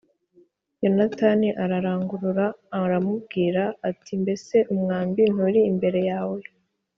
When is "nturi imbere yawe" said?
5.33-6.39